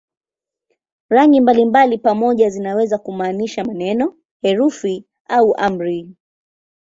[1.09, 6.11] Rangi mbalimbali pamoja zinaweza kumaanisha maneno, herufi au amri.